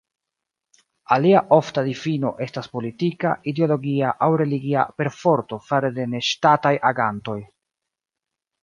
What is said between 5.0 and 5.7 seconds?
perforto